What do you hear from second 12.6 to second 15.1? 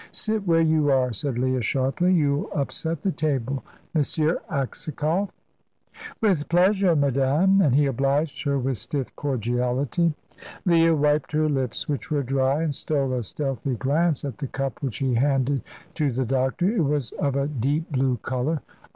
and stole a stealthy glance at the cup which